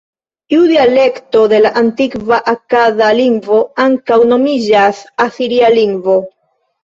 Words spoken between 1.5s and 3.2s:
de la antikva akada